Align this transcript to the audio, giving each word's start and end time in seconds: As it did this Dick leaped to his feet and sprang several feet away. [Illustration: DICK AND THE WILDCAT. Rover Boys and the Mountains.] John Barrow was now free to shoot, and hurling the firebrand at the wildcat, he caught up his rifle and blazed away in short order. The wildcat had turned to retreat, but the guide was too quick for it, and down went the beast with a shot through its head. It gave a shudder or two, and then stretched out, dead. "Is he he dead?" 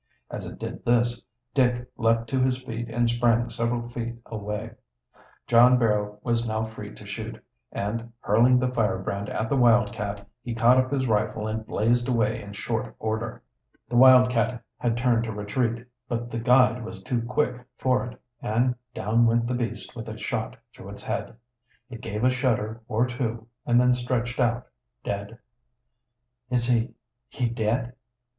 As 0.31 0.47
it 0.47 0.57
did 0.57 0.83
this 0.83 1.23
Dick 1.53 1.87
leaped 1.95 2.27
to 2.29 2.41
his 2.41 2.63
feet 2.63 2.89
and 2.89 3.07
sprang 3.07 3.49
several 3.51 3.87
feet 3.89 4.15
away. 4.25 4.71
[Illustration: 4.71 4.79
DICK 4.79 5.13
AND 5.13 5.13
THE 5.13 5.13
WILDCAT. 5.13 5.13
Rover 5.13 5.13
Boys 5.13 5.21
and 5.21 5.29
the 5.29 5.33
Mountains.] 5.61 5.77
John 5.77 5.77
Barrow 5.77 6.19
was 6.63 6.69
now 6.69 6.75
free 6.75 6.95
to 6.95 7.05
shoot, 7.05 7.45
and 7.71 8.13
hurling 8.21 8.57
the 8.57 8.67
firebrand 8.73 9.29
at 9.29 9.47
the 9.47 9.57
wildcat, 9.57 10.27
he 10.41 10.55
caught 10.55 10.77
up 10.79 10.89
his 10.91 11.05
rifle 11.05 11.47
and 11.47 11.67
blazed 11.67 12.07
away 12.09 12.41
in 12.41 12.51
short 12.53 12.95
order. 12.97 13.43
The 13.89 13.95
wildcat 13.95 14.63
had 14.77 14.97
turned 14.97 15.23
to 15.25 15.31
retreat, 15.31 15.85
but 16.07 16.31
the 16.31 16.39
guide 16.39 16.83
was 16.83 17.03
too 17.03 17.21
quick 17.21 17.63
for 17.77 18.03
it, 18.09 18.19
and 18.41 18.73
down 18.95 19.27
went 19.27 19.45
the 19.45 19.53
beast 19.53 19.95
with 19.95 20.07
a 20.09 20.17
shot 20.17 20.57
through 20.75 20.89
its 20.89 21.03
head. 21.03 21.35
It 21.91 22.01
gave 22.01 22.23
a 22.23 22.31
shudder 22.31 22.81
or 22.87 23.05
two, 23.05 23.45
and 23.67 23.79
then 23.79 23.93
stretched 23.93 24.39
out, 24.39 24.65
dead. 25.03 25.37
"Is 26.49 26.65
he 26.65 26.95
he 27.29 27.47
dead?" 27.47 27.93